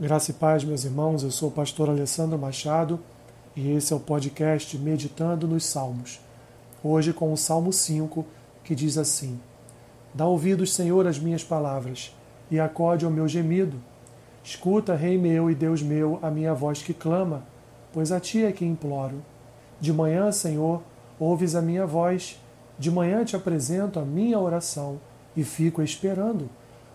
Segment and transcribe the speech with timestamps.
[0.00, 1.24] Graça e paz, meus irmãos.
[1.24, 3.00] Eu sou o pastor Alessandro Machado
[3.56, 6.20] e esse é o podcast Meditando nos Salmos.
[6.84, 8.24] Hoje com o Salmo 5,
[8.62, 9.40] que diz assim:
[10.14, 12.14] Dá ouvidos, Senhor, às minhas palavras
[12.48, 13.76] e acode ao meu gemido.
[14.44, 17.42] Escuta, Rei meu e Deus meu, a minha voz que clama,
[17.92, 19.20] pois a ti é que imploro.
[19.80, 20.80] De manhã, Senhor,
[21.18, 22.40] ouves a minha voz,
[22.78, 25.00] de manhã te apresento a minha oração
[25.36, 26.48] e fico esperando,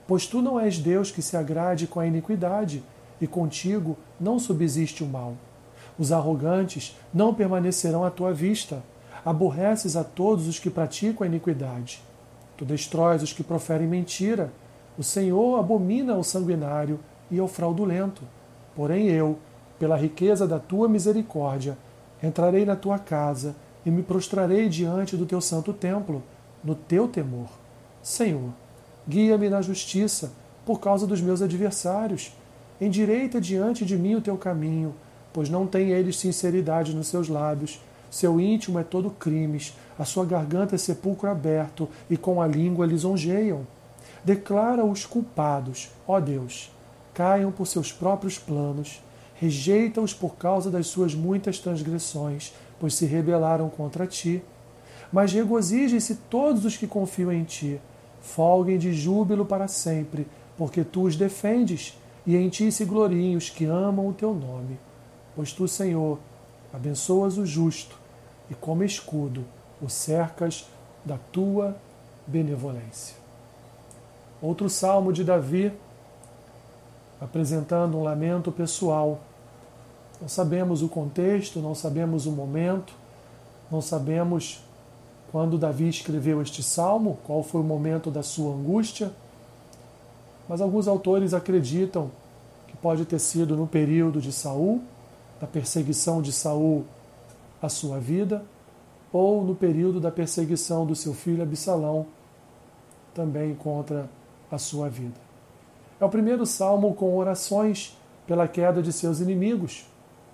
[0.07, 2.81] pois tu não és Deus que se agrade com a iniquidade
[3.19, 5.35] e contigo não subsiste o mal.
[5.97, 8.83] Os arrogantes não permanecerão à tua vista.
[9.25, 12.01] Aborreces a todos os que praticam a iniquidade.
[12.57, 14.51] Tu destróis os que proferem mentira.
[14.97, 16.99] O Senhor abomina o sanguinário
[17.31, 18.23] e ao fraudulento.
[18.75, 19.37] Porém eu,
[19.79, 21.77] pela riqueza da tua misericórdia,
[22.21, 26.23] entrarei na tua casa e me prostrarei diante do teu santo templo,
[26.63, 27.49] no teu temor.
[28.01, 28.49] Senhor,
[29.07, 30.31] guia-me na justiça
[30.65, 32.33] por causa dos meus adversários
[32.81, 34.95] Endireita diante de mim o teu caminho,
[35.31, 37.79] pois não tem eles sinceridade nos seus lábios.
[38.09, 42.85] Seu íntimo é todo crimes, a sua garganta é sepulcro aberto, e com a língua
[42.85, 43.65] lisonjeiam.
[44.23, 46.71] Declara os culpados, ó Deus,
[47.13, 49.01] caiam por seus próprios planos,
[49.35, 54.43] rejeita-os por causa das suas muitas transgressões, pois se rebelaram contra ti.
[55.11, 57.79] Mas regozijem-se todos os que confiam em ti,
[58.21, 60.27] folguem de júbilo para sempre,
[60.57, 64.77] porque tu os defendes e em ti se gloriem os que amam o teu nome.
[65.35, 66.19] Pois tu, Senhor,
[66.73, 67.97] abençoas o justo
[68.49, 69.43] e como escudo
[69.81, 70.67] o cercas
[71.03, 71.75] da tua
[72.25, 73.15] benevolência.
[74.41, 75.71] Outro salmo de Davi,
[77.19, 79.19] apresentando um lamento pessoal.
[80.21, 82.93] Não sabemos o contexto, não sabemos o momento,
[83.71, 84.61] não sabemos
[85.31, 89.11] quando Davi escreveu este salmo, qual foi o momento da sua angústia
[90.47, 92.11] mas alguns autores acreditam
[92.67, 94.81] que pode ter sido no período de Saul,
[95.39, 96.85] da perseguição de Saul
[97.61, 98.43] à sua vida,
[99.11, 102.05] ou no período da perseguição do seu filho Absalão,
[103.13, 104.09] também contra
[104.51, 105.21] a sua vida.
[105.99, 109.85] É o primeiro salmo com orações pela queda de seus inimigos.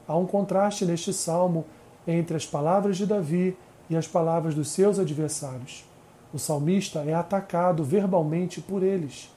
[0.08, 1.66] Há um contraste neste salmo
[2.08, 3.56] entre as palavras de Davi
[3.90, 5.86] e as palavras dos seus adversários.
[6.34, 9.30] O salmista é atacado verbalmente por eles.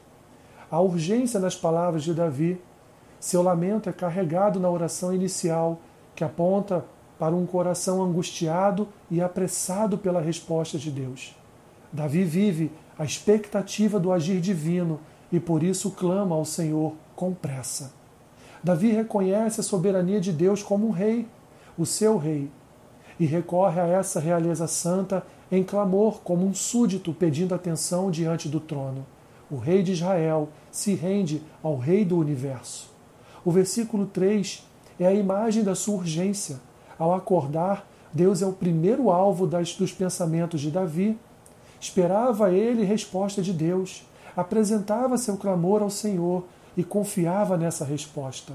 [0.72, 2.58] Há urgência nas palavras de Davi.
[3.20, 5.78] Seu lamento é carregado na oração inicial,
[6.16, 6.82] que aponta
[7.18, 11.36] para um coração angustiado e apressado pela resposta de Deus.
[11.92, 14.98] Davi vive a expectativa do agir divino
[15.30, 17.92] e por isso clama ao Senhor com pressa.
[18.64, 21.28] Davi reconhece a soberania de Deus como um rei,
[21.76, 22.50] o seu rei,
[23.20, 28.58] e recorre a essa realeza santa em clamor como um súdito pedindo atenção diante do
[28.58, 29.04] trono
[29.52, 32.90] o rei de Israel, se rende ao rei do universo.
[33.44, 34.66] O versículo 3
[34.98, 36.58] é a imagem da sua urgência.
[36.98, 41.18] Ao acordar, Deus é o primeiro alvo das, dos pensamentos de Davi.
[41.78, 48.54] Esperava ele resposta de Deus, apresentava seu clamor ao Senhor e confiava nessa resposta.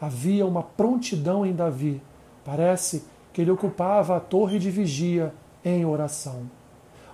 [0.00, 2.00] Havia uma prontidão em Davi.
[2.42, 3.04] Parece
[3.34, 6.48] que ele ocupava a torre de vigia em oração.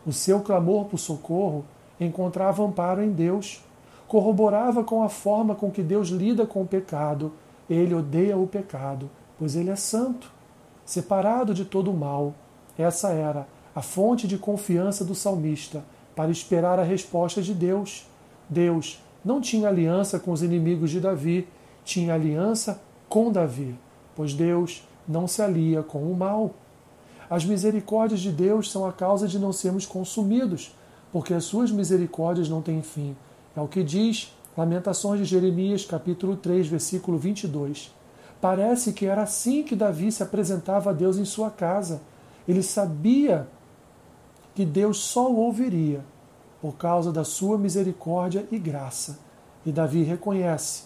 [0.07, 1.65] O seu clamor por socorro
[2.01, 3.63] encontrava amparo em Deus,
[4.09, 7.33] corroborava com a forma com que Deus lida com o pecado.
[7.69, 10.31] Ele odeia o pecado, pois ele é santo,
[10.85, 12.35] separado de todo o mal.
[12.77, 15.85] Essa era a fonte de confiança do salmista
[16.15, 18.07] para esperar a resposta de Deus.
[18.49, 21.49] Deus não tinha aliança com os inimigos de Davi,
[21.85, 23.75] tinha aliança com Davi,
[24.15, 26.53] pois Deus não se alia com o mal.
[27.29, 30.75] As misericórdias de Deus são a causa de não sermos consumidos,
[31.15, 33.17] porque as suas misericórdias não têm fim.
[33.55, 37.95] É o que diz Lamentações de Jeremias, capítulo 3, versículo 22.
[38.41, 42.03] Parece que era assim que Davi se apresentava a Deus em sua casa.
[42.49, 43.47] Ele sabia
[44.57, 46.05] que Deus só o ouviria
[46.61, 49.21] por causa da sua misericórdia e graça.
[49.65, 50.83] E Davi reconhece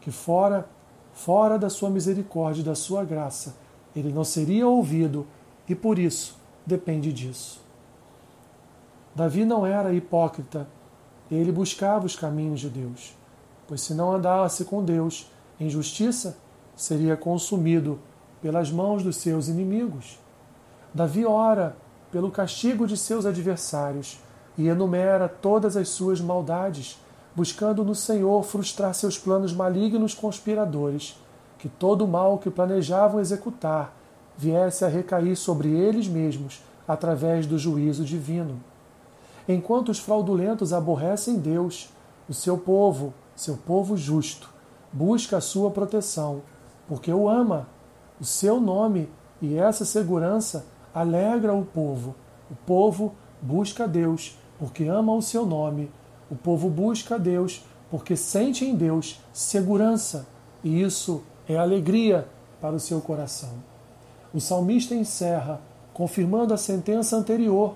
[0.00, 0.68] que fora
[1.12, 3.56] fora da sua misericórdia e da sua graça,
[3.96, 5.26] ele não seria ouvido
[5.68, 7.66] e por isso depende disso.
[9.18, 10.68] Davi não era hipócrita,
[11.28, 13.16] ele buscava os caminhos de Deus,
[13.66, 15.28] pois se não andasse com Deus
[15.58, 16.36] em justiça,
[16.76, 17.98] seria consumido
[18.40, 20.20] pelas mãos dos seus inimigos.
[20.94, 21.74] Davi ora
[22.12, 24.20] pelo castigo de seus adversários
[24.56, 26.96] e enumera todas as suas maldades,
[27.34, 31.20] buscando no Senhor frustrar seus planos malignos conspiradores,
[31.58, 33.92] que todo o mal que planejavam executar
[34.36, 38.60] viesse a recair sobre eles mesmos através do juízo divino.
[39.48, 41.88] Enquanto os fraudulentos aborrecem Deus,
[42.28, 44.50] o seu povo, seu povo justo,
[44.92, 46.42] busca a sua proteção,
[46.86, 47.66] porque o ama.
[48.20, 49.08] O seu nome
[49.40, 52.14] e essa segurança alegra o povo.
[52.50, 55.90] O povo busca Deus porque ama o seu nome.
[56.30, 60.26] O povo busca Deus porque sente em Deus segurança,
[60.62, 62.28] e isso é alegria
[62.60, 63.54] para o seu coração.
[64.34, 65.60] O salmista encerra
[65.94, 67.74] confirmando a sentença anterior,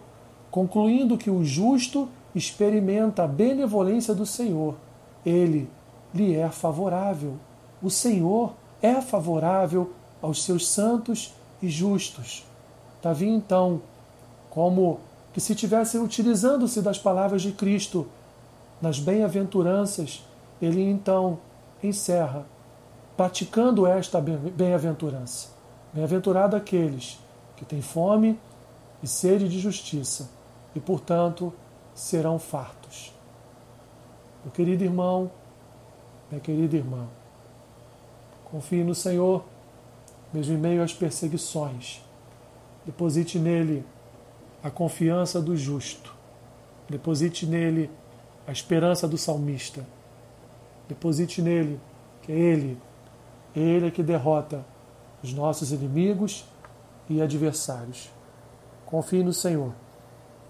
[0.53, 4.77] concluindo que o justo experimenta a benevolência do Senhor.
[5.25, 5.69] Ele
[6.15, 7.37] lhe é favorável.
[7.83, 8.53] O Senhor
[8.83, 12.47] é favorável aos seus santos e justos.
[13.03, 13.81] Davi, então,
[14.51, 15.01] como
[15.33, 18.07] que se tivesse utilizando-se das palavras de Cristo
[18.81, 20.23] nas bem-aventuranças,
[20.61, 21.39] ele então
[21.83, 22.45] encerra
[23.17, 25.49] praticando esta bem-aventurança.
[25.95, 27.19] Bem-aventurado aqueles
[27.57, 28.39] que têm fome
[29.03, 30.42] e sede de justiça
[30.75, 31.53] e, portanto,
[31.95, 33.13] serão fartos.
[34.45, 35.31] Meu querido irmão,
[36.31, 37.07] minha querida irmã,
[38.45, 39.45] confie no Senhor,
[40.33, 42.03] mesmo em meio às perseguições.
[42.85, 43.85] Deposite nele
[44.63, 46.15] a confiança do justo.
[46.89, 47.91] Deposite nele
[48.47, 49.85] a esperança do salmista.
[50.89, 51.79] Deposite nele
[52.23, 52.79] que é ele,
[53.55, 54.65] ele é que derrota
[55.23, 56.45] os nossos inimigos
[57.09, 58.11] e adversários.
[58.87, 59.73] Confie no Senhor